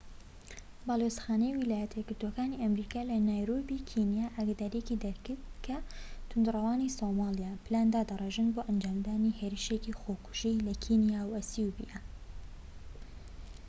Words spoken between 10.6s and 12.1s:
لە کینیا و ئەسیوبیا